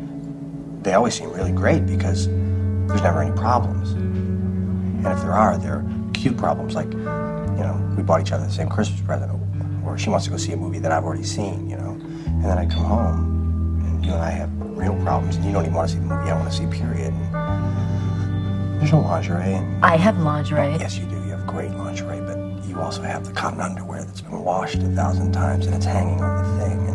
they 0.82 0.94
always 0.94 1.14
seem 1.14 1.30
really 1.30 1.52
great 1.52 1.86
because 1.86 2.28
there's 2.94 3.02
never 3.02 3.22
any 3.22 3.34
problems. 3.36 3.90
And 3.90 5.04
if 5.06 5.20
there 5.22 5.32
are, 5.32 5.58
they're 5.58 5.84
cute 6.12 6.36
problems 6.36 6.76
like, 6.76 6.92
you 6.92 6.98
know, 7.66 7.94
we 7.96 8.04
bought 8.04 8.20
each 8.20 8.30
other 8.30 8.46
the 8.46 8.52
same 8.52 8.68
Christmas 8.68 9.00
present, 9.00 9.32
or 9.84 9.98
she 9.98 10.10
wants 10.10 10.26
to 10.26 10.30
go 10.30 10.36
see 10.36 10.52
a 10.52 10.56
movie 10.56 10.78
that 10.78 10.92
I've 10.92 11.02
already 11.02 11.24
seen, 11.24 11.68
you 11.68 11.76
know? 11.76 11.98
And 12.26 12.44
then 12.44 12.56
I 12.56 12.66
come 12.66 12.84
home, 12.84 13.82
and 13.84 14.04
you 14.04 14.12
and 14.12 14.22
I 14.22 14.30
have 14.30 14.48
real 14.60 14.94
problems, 15.02 15.34
and 15.34 15.44
you 15.44 15.50
don't 15.50 15.62
even 15.62 15.74
want 15.74 15.88
to 15.88 15.94
see 15.96 16.00
the 16.00 16.06
movie 16.06 16.30
I 16.30 16.38
want 16.38 16.48
to 16.52 16.56
see, 16.56 16.66
period. 16.66 17.12
And 17.12 18.80
there's 18.80 18.92
no 18.92 19.00
lingerie, 19.00 19.54
and 19.54 19.84
I 19.84 19.96
have 19.96 20.16
lingerie. 20.18 20.76
yes, 20.78 20.96
you 20.96 21.06
do. 21.06 21.16
You 21.16 21.30
have 21.30 21.48
great 21.48 21.72
lingerie, 21.72 22.20
but 22.20 22.64
you 22.64 22.80
also 22.80 23.02
have 23.02 23.26
the 23.26 23.32
cotton 23.32 23.60
underwear 23.60 24.04
that's 24.04 24.20
been 24.20 24.40
washed 24.40 24.76
a 24.76 24.88
thousand 24.90 25.32
times, 25.32 25.66
and 25.66 25.74
it's 25.74 25.84
hanging 25.84 26.22
on 26.22 26.58
the 26.58 26.64
thing. 26.64 26.88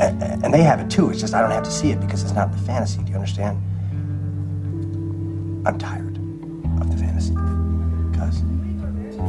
And, 0.00 0.22
and, 0.22 0.44
and 0.46 0.54
they 0.54 0.62
have 0.62 0.80
it 0.80 0.90
too. 0.90 1.10
It's 1.10 1.20
just 1.20 1.34
I 1.34 1.42
don't 1.42 1.50
have 1.50 1.64
to 1.64 1.70
see 1.70 1.90
it 1.90 2.00
because 2.00 2.22
it's 2.22 2.32
not 2.32 2.50
the 2.50 2.58
fantasy. 2.58 3.02
Do 3.02 3.10
you 3.10 3.16
understand? 3.16 3.60
I'm 5.66 5.78
tired 5.78 6.16
of 6.80 6.90
the 6.90 6.96
fantasy 6.96 7.34
because 8.10 8.40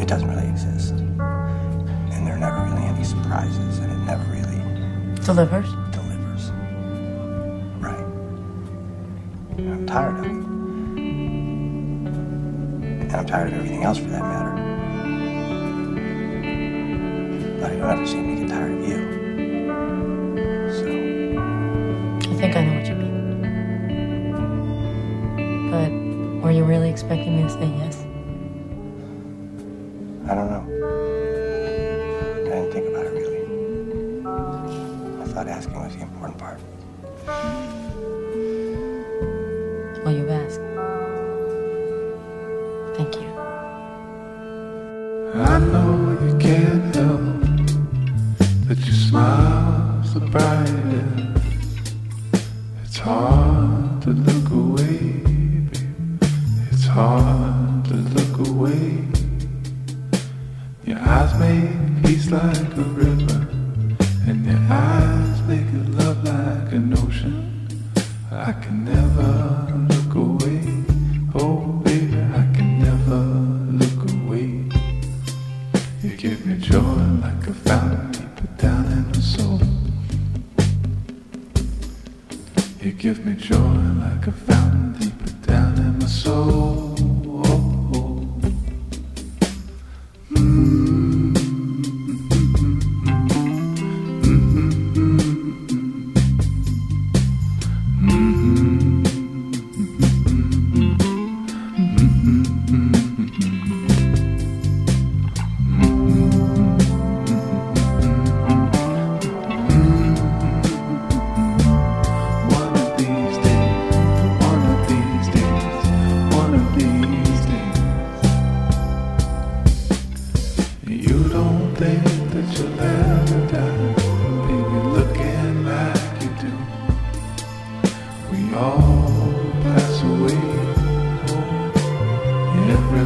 it 0.01 0.07
doesn't 0.07 0.29
really 0.29 0.47
exist. 0.47 0.91
And 0.93 2.25
there 2.25 2.35
are 2.35 2.39
never 2.39 2.63
really 2.63 2.83
any 2.83 3.03
surprises, 3.03 3.79
and 3.79 3.91
it 3.91 3.97
never 4.05 4.23
really 4.31 4.61
delivers. 5.25 5.69
Delivers. 5.91 6.51
Right. 7.81 8.05
I'm 9.57 9.85
tired 9.85 10.19
of 10.19 10.25
it. 10.25 10.31
And 13.01 13.11
I'm 13.11 13.25
tired 13.25 13.49
of 13.49 13.55
everything 13.55 13.83
else 13.83 13.97
for 13.97 14.07
that 14.07 14.21
matter. 14.21 14.51
But 17.59 17.71
I 17.71 17.75
don't 17.75 17.89
ever 17.89 18.07
seem 18.07 18.37
to 18.37 18.41
get 18.41 18.49
tired 18.51 18.71
of 18.71 18.87
you. 18.87 18.99
So. 20.79 20.85
I 22.31 22.35
think 22.37 22.55
I 22.55 22.63
know 22.63 22.73
what 22.77 22.87
you 22.87 22.95
mean. 22.95 23.00
expecting 26.91 27.37
me 27.37 27.43
to 27.43 27.49
say 27.49 27.67
yes. 27.77 28.00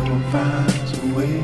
everyone 0.05 0.31
finds 0.31 0.91
a 0.99 1.01
way. 1.15 1.39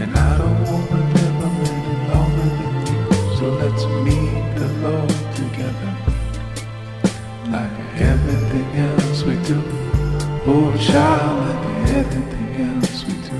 And 0.00 0.16
I 0.16 0.38
don't 0.38 0.60
wanna 0.64 1.00
live 1.14 1.38
a 1.46 1.50
minute 1.62 2.02
longer 2.12 2.48
than 2.58 2.74
you. 2.86 3.02
So 3.36 3.44
let's 3.62 3.84
meet 4.06 4.44
the 4.56 4.68
Lord 4.82 5.18
together. 5.36 5.92
Like 7.54 7.76
everything 8.00 8.68
else 8.76 9.22
we 9.22 9.34
do. 9.46 9.62
Oh 10.46 10.76
child, 10.78 11.38
like 11.46 11.90
everything 12.00 12.50
else 12.68 13.04
we 13.06 13.14
do. 13.28 13.38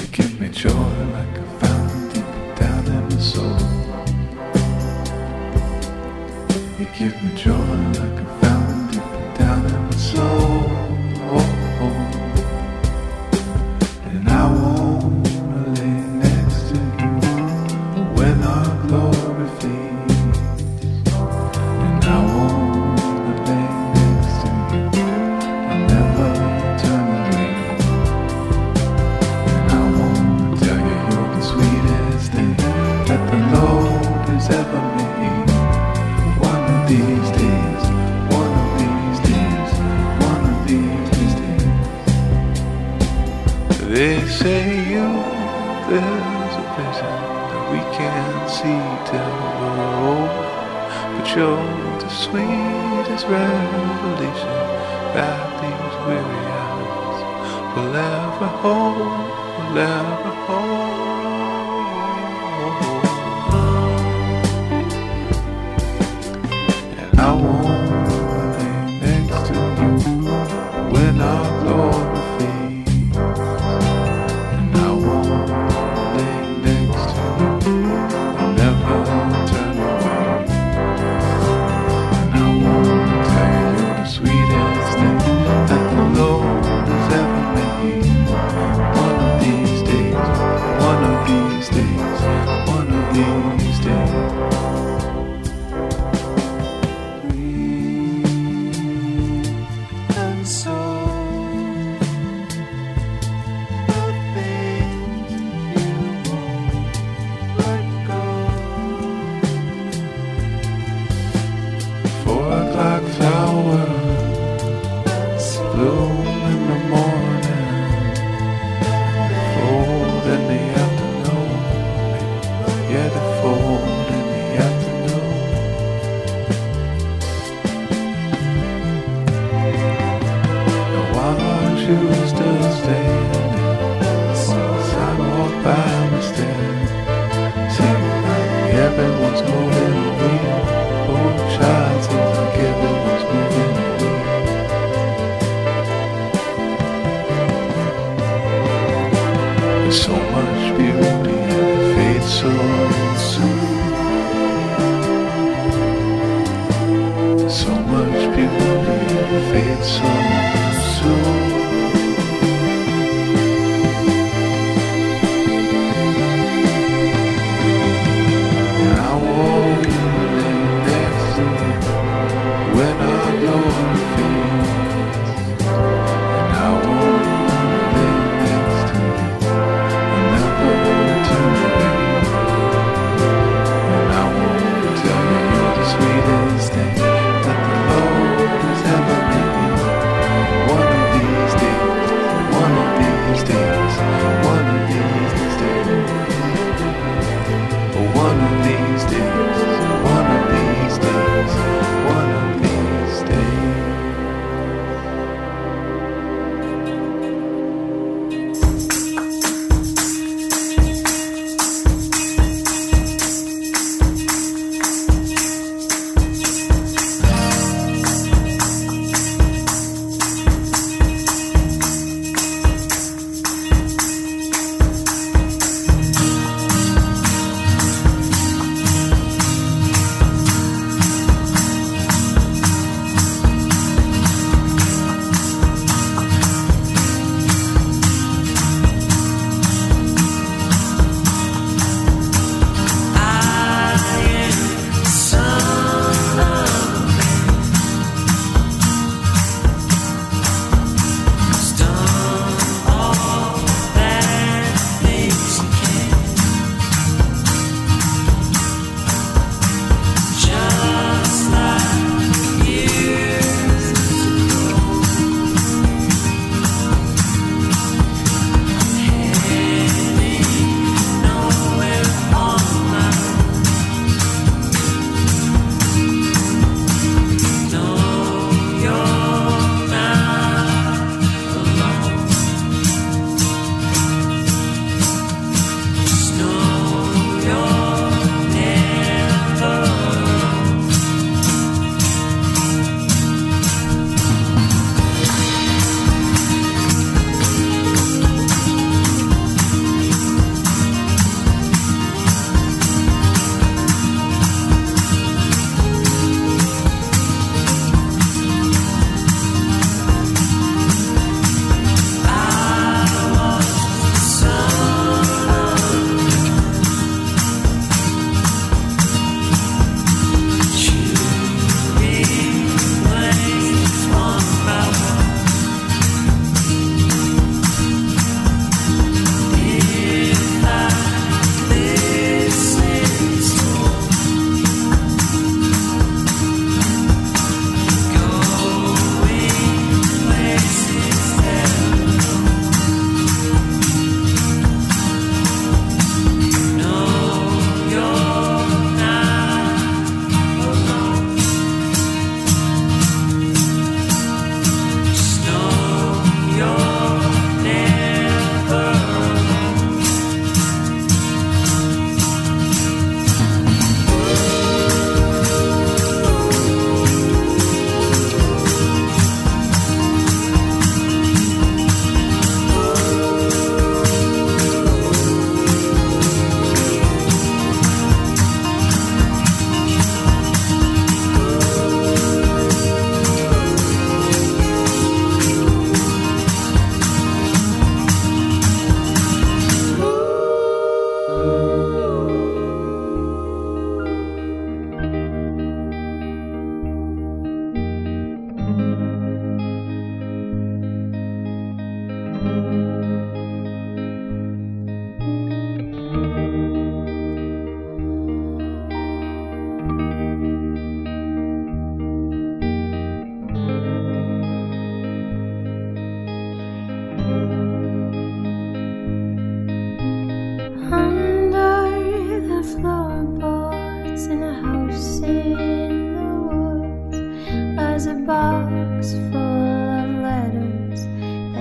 You 0.00 0.06
give 0.10 0.40
me 0.40 0.48
joy 0.48 0.90
like 1.16 1.38
a 1.38 1.46
fountain 1.60 2.08
deep 2.12 2.56
down 2.56 2.86
in 2.86 3.02
my 3.04 3.18
soul. 3.20 3.58
You 6.78 6.86
give 6.98 7.14
me 7.22 7.30
joy. 7.36 7.63
You. 93.84 95.03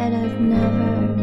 That 0.10 0.12
have 0.12 0.38
never 0.38 1.23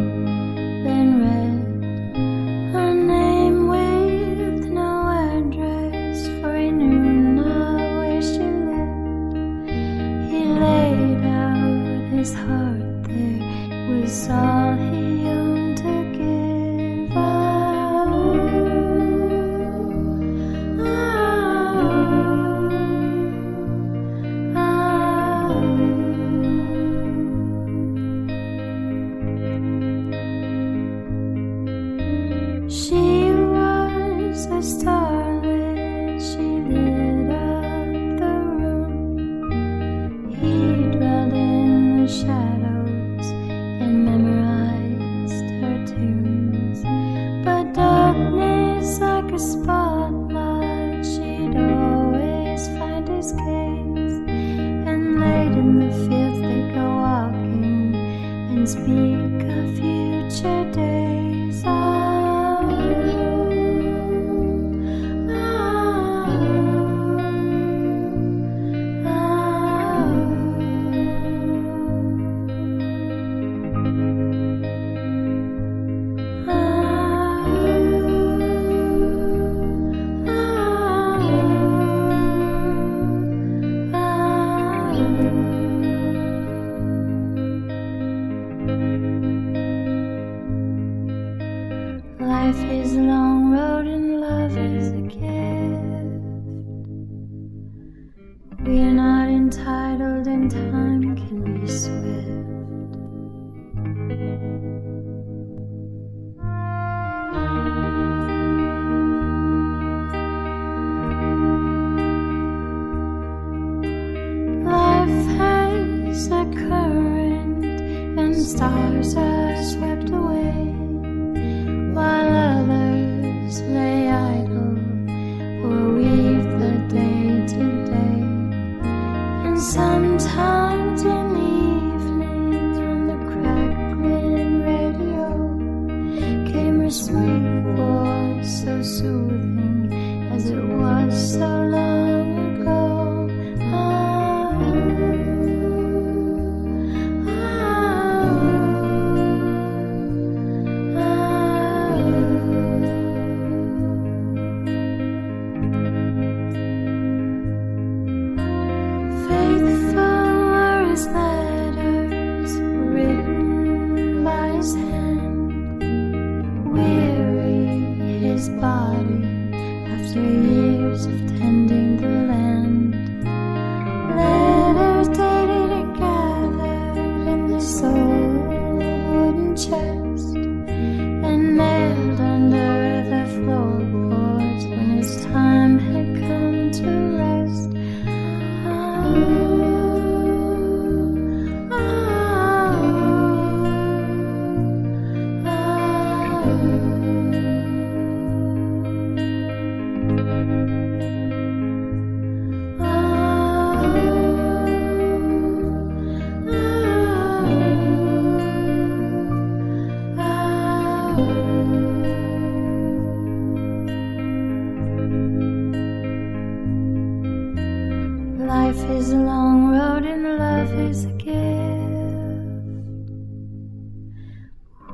stars 118.51 119.14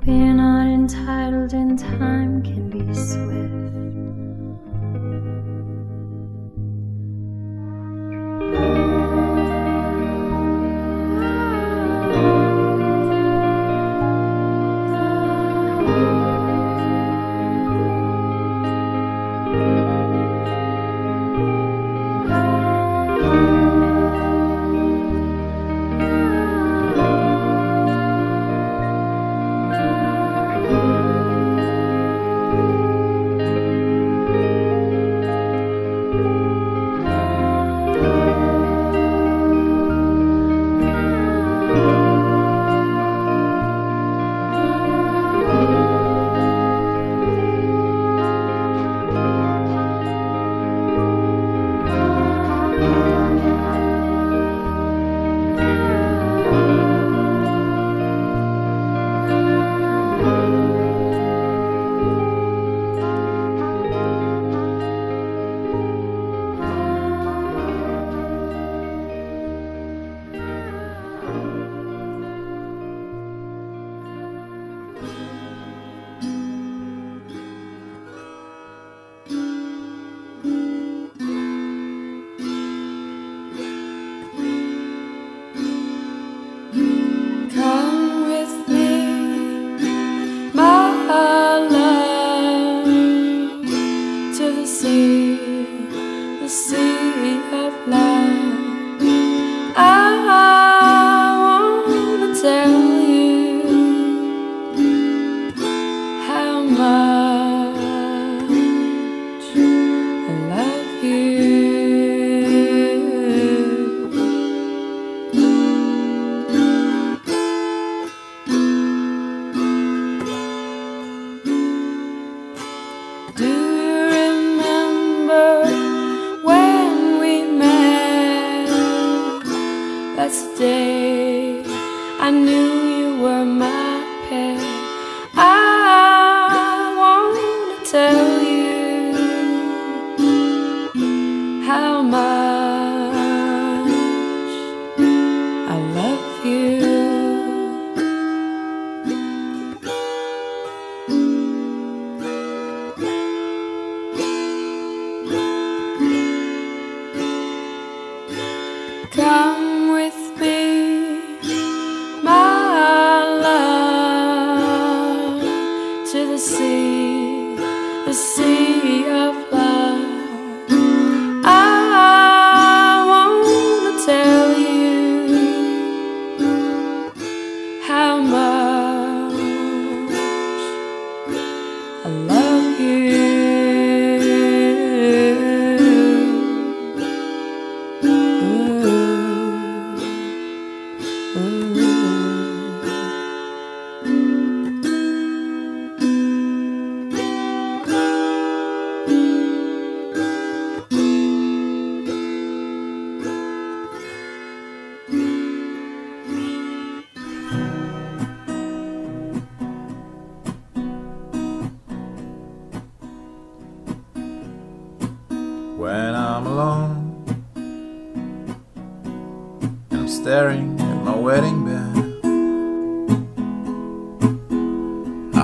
We're 0.07 0.35
not 0.35 0.69
entitled 0.69 1.53
and 1.53 1.77
time 1.77 2.41
can 2.41 2.71
be 2.71 2.95
swift. 2.95 4.06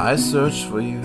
I 0.04 0.16
search 0.16 0.64
for 0.64 0.80
you 0.80 1.00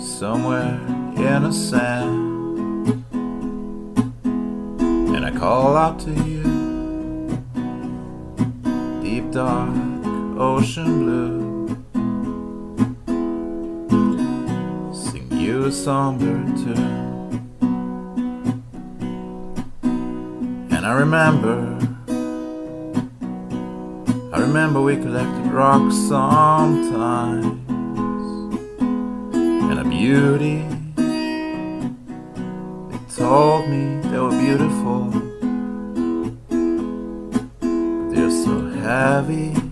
somewhere 0.00 0.80
in 1.16 1.42
the 1.42 1.52
sand, 1.52 3.04
and 5.14 5.26
I 5.26 5.30
call 5.30 5.76
out 5.76 5.98
to 6.00 6.10
you, 6.10 6.42
deep 9.02 9.30
dark 9.32 9.68
ocean 10.38 11.00
blue. 11.00 11.76
Sing 14.94 15.28
you 15.30 15.66
a 15.66 15.70
somber 15.70 16.42
tune, 16.56 17.50
and 20.70 20.86
I 20.86 20.92
remember 20.94 21.93
remember 24.46 24.82
we 24.82 24.96
collected 24.96 25.46
rocks 25.50 25.96
sometimes. 25.96 27.46
And 29.32 29.78
a 29.80 29.84
beauty 29.84 30.58
They 32.90 32.98
told 33.16 33.70
me 33.70 34.00
they 34.10 34.18
were 34.18 34.38
beautiful. 34.46 35.08
They're 38.10 38.30
so 38.44 38.68
heavy. 38.82 39.63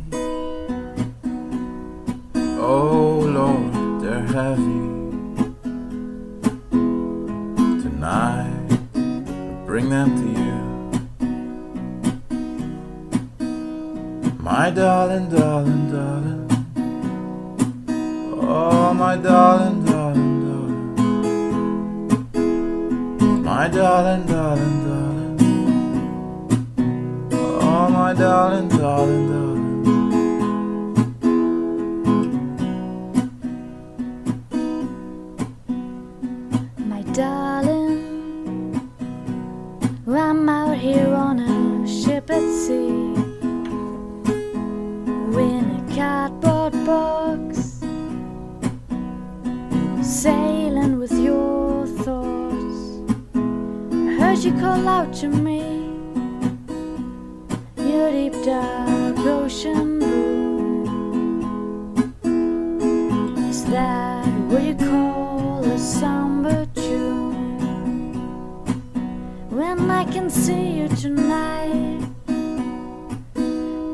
see 70.33 70.79
you 70.79 70.89
tonight. 70.89 72.09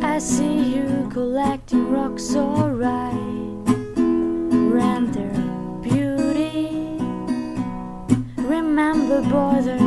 I 0.02 0.18
see 0.18 0.74
you 0.74 1.08
collecting 1.12 1.90
rocks, 1.90 2.36
alright. 2.36 3.12
Render 4.72 5.32
beauty. 5.82 6.98
Remember, 8.36 9.20
bother 9.22 9.78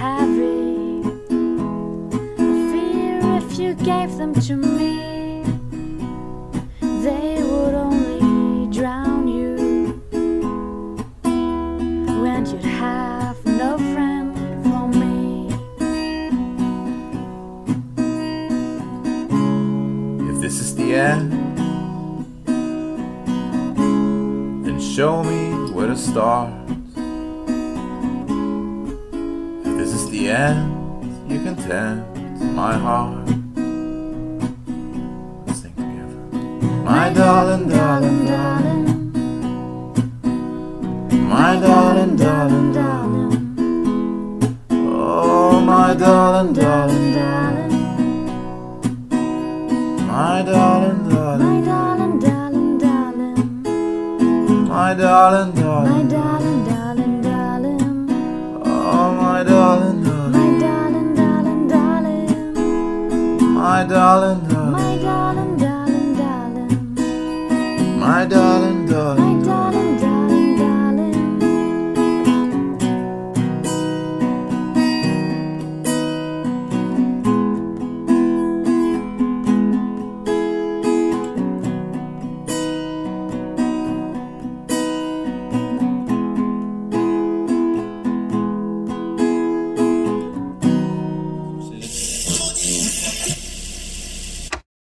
heavy. 0.00 1.02
Fear 2.70 3.20
if 3.40 3.58
you 3.58 3.74
gave 3.74 4.16
them 4.16 4.34
to 4.34 4.56
me. 4.56 5.03
star. 26.14 26.63